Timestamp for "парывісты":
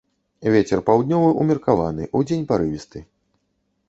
2.53-2.99